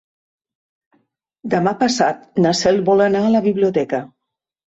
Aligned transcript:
Demà 1.53 1.73
passat 1.83 2.25
na 2.45 2.55
Cel 2.61 2.81
vol 2.89 3.05
anar 3.07 3.23
a 3.27 3.31
la 3.35 3.45
biblioteca. 3.51 4.01